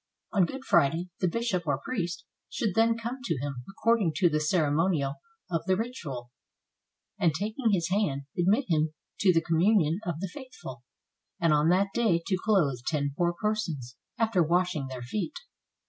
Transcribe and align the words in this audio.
On 0.33 0.47
Good 0.47 0.65
Friday 0.65 1.09
the 1.19 1.27
bishop 1.27 1.67
or 1.67 1.77
priest 1.85 2.25
should 2.49 2.73
then 2.73 2.97
come 2.97 3.19
to 3.23 3.37
him 3.37 3.57
according 3.69 4.13
to 4.15 4.29
the 4.29 4.39
ceremonial 4.39 5.17
of 5.51 5.61
the 5.67 5.77
ritual, 5.77 6.31
and 7.19 7.35
taking 7.35 7.69
his 7.69 7.89
hand, 7.89 8.23
admit 8.35 8.65
him 8.67 8.95
to 9.19 9.31
the 9.31 9.43
communion 9.43 9.99
of 10.03 10.19
the 10.19 10.31
faithful, 10.33 10.81
and 11.39 11.53
on 11.53 11.69
that 11.69 11.93
day 11.93 12.19
to 12.25 12.37
clothe 12.43 12.79
ten 12.87 13.13
poor 13.15 13.33
persons, 13.39 13.95
after 14.17 14.41
washing 14.41 14.87
their 14.87 15.03
feet. 15.03 15.35